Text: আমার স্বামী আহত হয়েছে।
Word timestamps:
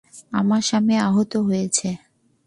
আমার 0.31 0.61
স্বামী 0.61 0.95
আহত 1.07 1.33
হয়েছে। 1.47 1.89